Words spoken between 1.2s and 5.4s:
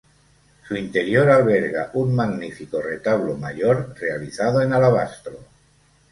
alberga un magnífico retablo mayor realizado en alabastro.